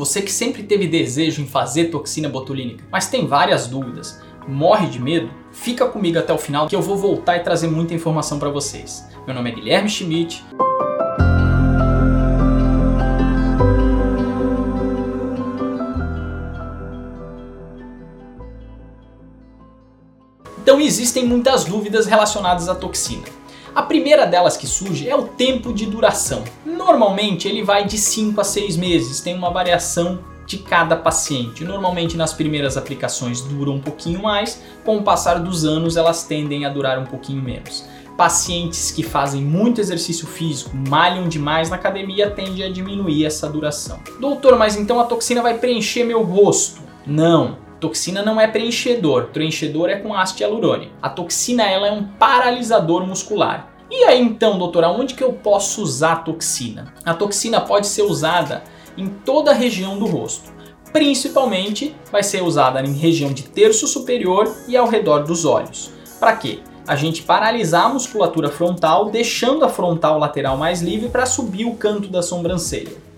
Você 0.00 0.22
que 0.22 0.32
sempre 0.32 0.62
teve 0.62 0.86
desejo 0.86 1.42
em 1.42 1.46
fazer 1.46 1.90
toxina 1.90 2.26
botulínica, 2.26 2.82
mas 2.90 3.08
tem 3.08 3.26
várias 3.26 3.66
dúvidas, 3.66 4.18
morre 4.48 4.88
de 4.88 4.98
medo? 4.98 5.28
Fica 5.52 5.86
comigo 5.86 6.18
até 6.18 6.32
o 6.32 6.38
final 6.38 6.66
que 6.66 6.74
eu 6.74 6.80
vou 6.80 6.96
voltar 6.96 7.36
e 7.36 7.40
trazer 7.40 7.68
muita 7.68 7.92
informação 7.92 8.38
para 8.38 8.48
vocês. 8.48 9.06
Meu 9.26 9.34
nome 9.34 9.50
é 9.50 9.54
Guilherme 9.54 9.90
Schmidt. 9.90 10.42
Então 20.62 20.80
existem 20.80 21.26
muitas 21.26 21.64
dúvidas 21.64 22.06
relacionadas 22.06 22.70
à 22.70 22.74
toxina. 22.74 23.39
A 23.74 23.82
primeira 23.82 24.26
delas 24.26 24.56
que 24.56 24.66
surge 24.66 25.08
é 25.08 25.14
o 25.14 25.28
tempo 25.28 25.72
de 25.72 25.86
duração. 25.86 26.42
Normalmente 26.66 27.46
ele 27.46 27.62
vai 27.62 27.84
de 27.84 27.96
5 27.96 28.40
a 28.40 28.44
6 28.44 28.76
meses, 28.76 29.20
tem 29.20 29.34
uma 29.34 29.50
variação 29.50 30.18
de 30.44 30.58
cada 30.58 30.96
paciente. 30.96 31.64
Normalmente 31.64 32.16
nas 32.16 32.32
primeiras 32.32 32.76
aplicações 32.76 33.40
duram 33.40 33.74
um 33.74 33.80
pouquinho 33.80 34.20
mais, 34.20 34.60
com 34.84 34.96
o 34.96 35.02
passar 35.02 35.38
dos 35.38 35.64
anos 35.64 35.96
elas 35.96 36.24
tendem 36.24 36.64
a 36.66 36.68
durar 36.68 36.98
um 36.98 37.06
pouquinho 37.06 37.40
menos. 37.40 37.84
Pacientes 38.16 38.90
que 38.90 39.04
fazem 39.04 39.40
muito 39.40 39.80
exercício 39.80 40.26
físico, 40.26 40.76
malham 40.88 41.28
demais 41.28 41.70
na 41.70 41.76
academia, 41.76 42.28
tende 42.28 42.62
a 42.64 42.70
diminuir 42.70 43.24
essa 43.24 43.48
duração. 43.48 44.00
Doutor, 44.18 44.58
mas 44.58 44.76
então 44.76 44.98
a 44.98 45.04
toxina 45.04 45.40
vai 45.40 45.56
preencher 45.56 46.04
meu 46.04 46.22
rosto? 46.22 46.82
Não, 47.06 47.56
Toxina 47.80 48.22
não 48.22 48.38
é 48.38 48.46
preenchedor, 48.46 49.28
preenchedor 49.28 49.88
é 49.88 49.96
com 49.96 50.14
ácido 50.14 50.42
hialurônico. 50.42 50.92
A 51.00 51.08
toxina 51.08 51.62
ela 51.62 51.88
é 51.88 51.92
um 51.92 52.04
paralisador 52.04 53.06
muscular. 53.06 53.74
E 53.90 54.04
aí 54.04 54.20
então, 54.20 54.58
doutor, 54.58 54.84
aonde 54.84 55.14
que 55.14 55.24
eu 55.24 55.32
posso 55.32 55.82
usar 55.82 56.12
a 56.12 56.16
toxina? 56.16 56.92
A 57.04 57.14
toxina 57.14 57.58
pode 57.58 57.86
ser 57.86 58.02
usada 58.02 58.62
em 58.98 59.08
toda 59.08 59.50
a 59.50 59.54
região 59.54 59.98
do 59.98 60.04
rosto. 60.04 60.52
Principalmente 60.92 61.96
vai 62.12 62.22
ser 62.22 62.42
usada 62.42 62.82
em 62.82 62.92
região 62.92 63.32
de 63.32 63.44
terço 63.44 63.86
superior 63.86 64.54
e 64.68 64.76
ao 64.76 64.86
redor 64.86 65.24
dos 65.24 65.46
olhos. 65.46 65.90
Para 66.20 66.36
quê? 66.36 66.58
A 66.86 66.96
gente 66.96 67.22
paralisar 67.22 67.86
a 67.86 67.88
musculatura 67.88 68.50
frontal, 68.50 69.08
deixando 69.08 69.64
a 69.64 69.68
frontal 69.70 70.18
lateral 70.18 70.58
mais 70.58 70.82
livre 70.82 71.08
para 71.08 71.24
subir 71.24 71.64
o 71.64 71.76
canto 71.76 72.08
da 72.08 72.22
sobrancelha 72.22 73.09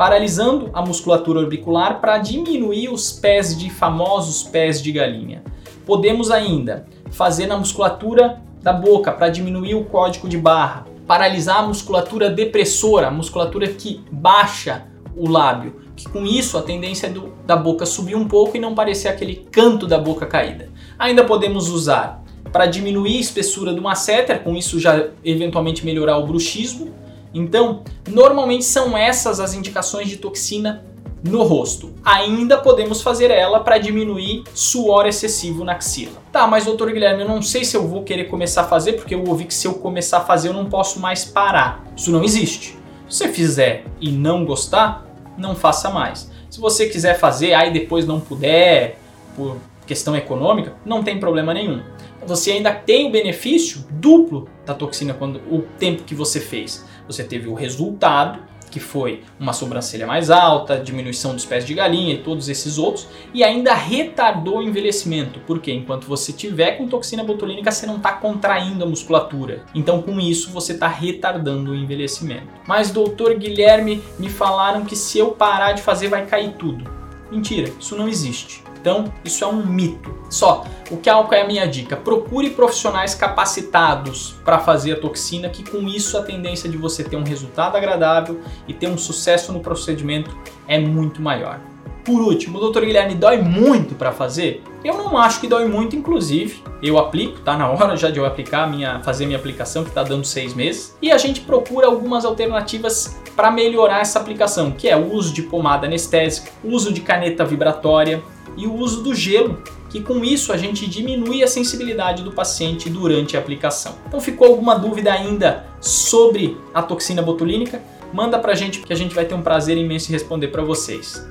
paralisando 0.00 0.70
a 0.72 0.80
musculatura 0.80 1.40
orbicular 1.40 2.00
para 2.00 2.16
diminuir 2.16 2.88
os 2.88 3.12
pés 3.12 3.54
de 3.54 3.68
famosos 3.68 4.42
pés 4.42 4.80
de 4.80 4.90
galinha. 4.92 5.42
Podemos 5.84 6.30
ainda 6.30 6.86
fazer 7.10 7.46
na 7.46 7.58
musculatura 7.58 8.40
da 8.62 8.72
boca 8.72 9.12
para 9.12 9.28
diminuir 9.28 9.74
o 9.74 9.84
código 9.84 10.26
de 10.26 10.38
barra, 10.38 10.86
paralisar 11.06 11.58
a 11.58 11.66
musculatura 11.66 12.30
depressora, 12.30 13.08
a 13.08 13.10
musculatura 13.10 13.68
que 13.68 14.02
baixa 14.10 14.86
o 15.14 15.28
lábio, 15.28 15.82
que 15.94 16.08
com 16.08 16.24
isso 16.24 16.56
a 16.56 16.62
tendência 16.62 17.08
é 17.08 17.10
do, 17.10 17.34
da 17.44 17.54
boca 17.54 17.84
subir 17.84 18.16
um 18.16 18.26
pouco 18.26 18.56
e 18.56 18.60
não 18.60 18.74
parecer 18.74 19.08
aquele 19.08 19.46
canto 19.52 19.86
da 19.86 19.98
boca 19.98 20.24
caída. 20.24 20.70
Ainda 20.98 21.24
podemos 21.24 21.68
usar 21.68 22.24
para 22.50 22.64
diminuir 22.64 23.18
a 23.18 23.20
espessura 23.20 23.74
do 23.74 23.82
masseter, 23.82 24.42
com 24.42 24.56
isso 24.56 24.80
já 24.80 25.08
eventualmente 25.22 25.84
melhorar 25.84 26.16
o 26.16 26.26
bruxismo, 26.26 26.90
então, 27.32 27.82
normalmente 28.08 28.64
são 28.64 28.96
essas 28.96 29.40
as 29.40 29.54
indicações 29.54 30.08
de 30.08 30.16
toxina 30.16 30.84
no 31.22 31.42
rosto. 31.42 31.92
Ainda 32.04 32.58
podemos 32.58 33.02
fazer 33.02 33.30
ela 33.30 33.60
para 33.60 33.78
diminuir 33.78 34.44
suor 34.54 35.06
excessivo 35.06 35.64
na 35.64 35.72
axila. 35.72 36.20
Tá, 36.32 36.46
mas 36.46 36.64
doutor 36.64 36.90
Guilherme, 36.92 37.22
eu 37.22 37.28
não 37.28 37.42
sei 37.42 37.64
se 37.64 37.76
eu 37.76 37.86
vou 37.86 38.02
querer 38.02 38.24
começar 38.24 38.62
a 38.62 38.66
fazer, 38.66 38.94
porque 38.94 39.14
eu 39.14 39.24
ouvi 39.24 39.44
que 39.44 39.54
se 39.54 39.66
eu 39.66 39.74
começar 39.74 40.18
a 40.18 40.22
fazer 40.22 40.48
eu 40.48 40.54
não 40.54 40.66
posso 40.66 40.98
mais 40.98 41.24
parar. 41.24 41.84
Isso 41.96 42.10
não 42.10 42.24
existe. 42.24 42.78
Se 43.08 43.18
você 43.18 43.28
fizer 43.28 43.84
e 44.00 44.10
não 44.10 44.44
gostar, 44.44 45.06
não 45.36 45.54
faça 45.54 45.90
mais. 45.90 46.30
Se 46.48 46.60
você 46.60 46.88
quiser 46.88 47.18
fazer, 47.18 47.54
aí 47.54 47.72
depois 47.72 48.06
não 48.06 48.18
puder, 48.18 48.98
por 49.36 49.56
questão 49.86 50.16
econômica, 50.16 50.74
não 50.84 51.02
tem 51.02 51.18
problema 51.18 51.52
nenhum. 51.52 51.82
Você 52.26 52.52
ainda 52.52 52.72
tem 52.72 53.08
o 53.08 53.10
benefício 53.10 53.84
duplo 53.90 54.48
da 54.66 54.74
toxina 54.74 55.14
quando 55.14 55.40
o 55.50 55.62
tempo 55.78 56.02
que 56.04 56.14
você 56.14 56.38
fez. 56.38 56.84
Você 57.10 57.24
teve 57.24 57.48
o 57.48 57.54
resultado, 57.54 58.38
que 58.70 58.78
foi 58.78 59.24
uma 59.38 59.52
sobrancelha 59.52 60.06
mais 60.06 60.30
alta, 60.30 60.78
diminuição 60.78 61.34
dos 61.34 61.44
pés 61.44 61.66
de 61.66 61.74
galinha 61.74 62.14
e 62.14 62.18
todos 62.18 62.48
esses 62.48 62.78
outros, 62.78 63.08
e 63.34 63.42
ainda 63.42 63.74
retardou 63.74 64.58
o 64.58 64.62
envelhecimento, 64.62 65.40
porque 65.40 65.72
enquanto 65.72 66.06
você 66.06 66.32
tiver 66.32 66.78
com 66.78 66.86
toxina 66.86 67.24
botulínica, 67.24 67.72
você 67.72 67.84
não 67.84 67.96
está 67.96 68.12
contraindo 68.12 68.84
a 68.84 68.86
musculatura. 68.86 69.64
Então, 69.74 70.00
com 70.00 70.20
isso, 70.20 70.50
você 70.50 70.72
está 70.72 70.86
retardando 70.86 71.72
o 71.72 71.76
envelhecimento. 71.76 72.46
Mas, 72.64 72.92
doutor 72.92 73.34
Guilherme, 73.34 74.00
me 74.18 74.30
falaram 74.30 74.84
que 74.84 74.94
se 74.94 75.18
eu 75.18 75.32
parar 75.32 75.72
de 75.72 75.82
fazer, 75.82 76.06
vai 76.06 76.24
cair 76.24 76.52
tudo. 76.52 76.88
Mentira, 77.28 77.72
isso 77.78 77.96
não 77.96 78.08
existe. 78.08 78.62
Então, 78.80 79.12
isso 79.24 79.44
é 79.44 79.46
um 79.46 79.64
mito. 79.64 80.14
Só, 80.30 80.64
o 80.90 80.96
que 80.96 81.10
é 81.10 81.12
a 81.12 81.46
minha 81.46 81.66
dica? 81.66 81.96
Procure 81.96 82.50
profissionais 82.50 83.14
capacitados 83.14 84.36
para 84.44 84.58
fazer 84.58 84.92
a 84.92 84.96
toxina, 84.96 85.50
que 85.50 85.68
com 85.68 85.86
isso 85.86 86.16
a 86.16 86.22
tendência 86.22 86.68
de 86.68 86.78
você 86.78 87.04
ter 87.04 87.16
um 87.16 87.22
resultado 87.22 87.76
agradável 87.76 88.40
e 88.66 88.72
ter 88.72 88.88
um 88.88 88.96
sucesso 88.96 89.52
no 89.52 89.60
procedimento 89.60 90.34
é 90.66 90.78
muito 90.78 91.20
maior. 91.20 91.60
Por 92.04 92.22
último, 92.22 92.58
o 92.58 92.70
Dr. 92.70 92.80
Guilherme 92.80 93.14
dói 93.14 93.36
muito 93.42 93.94
para 93.94 94.10
fazer? 94.10 94.62
Eu 94.82 94.96
não 94.96 95.18
acho 95.18 95.40
que 95.40 95.46
dói 95.46 95.66
muito, 95.66 95.94
inclusive. 95.94 96.62
Eu 96.82 96.98
aplico, 96.98 97.40
tá 97.40 97.56
na 97.56 97.68
hora 97.68 97.94
já 97.94 98.10
de 98.10 98.18
eu 98.18 98.24
aplicar 98.24 98.66
minha, 98.70 99.00
fazer 99.00 99.26
minha 99.26 99.38
aplicação 99.38 99.82
que 99.82 99.90
está 99.90 100.02
dando 100.02 100.24
seis 100.24 100.54
meses. 100.54 100.96
E 101.02 101.12
a 101.12 101.18
gente 101.18 101.42
procura 101.42 101.86
algumas 101.86 102.24
alternativas 102.24 103.20
para 103.36 103.50
melhorar 103.50 104.00
essa 104.00 104.18
aplicação, 104.18 104.70
que 104.70 104.88
é 104.88 104.96
o 104.96 105.12
uso 105.12 105.34
de 105.34 105.42
pomada 105.42 105.86
anestésica, 105.86 106.50
uso 106.64 106.92
de 106.92 107.02
caneta 107.02 107.44
vibratória, 107.44 108.22
e 108.56 108.66
o 108.66 108.74
uso 108.74 109.02
do 109.02 109.14
gelo, 109.14 109.62
que 109.88 110.00
com 110.00 110.24
isso 110.24 110.52
a 110.52 110.56
gente 110.56 110.88
diminui 110.88 111.42
a 111.42 111.46
sensibilidade 111.46 112.22
do 112.22 112.32
paciente 112.32 112.88
durante 112.88 113.36
a 113.36 113.40
aplicação. 113.40 113.96
Então 114.06 114.20
ficou 114.20 114.46
alguma 114.46 114.78
dúvida 114.78 115.12
ainda 115.12 115.66
sobre 115.80 116.56
a 116.72 116.82
toxina 116.82 117.22
botulínica? 117.22 117.82
Manda 118.12 118.38
pra 118.38 118.54
gente 118.54 118.80
que 118.80 118.92
a 118.92 118.96
gente 118.96 119.14
vai 119.14 119.24
ter 119.24 119.34
um 119.34 119.42
prazer 119.42 119.76
imenso 119.76 120.10
em 120.10 120.12
responder 120.12 120.48
para 120.48 120.62
vocês. 120.62 121.29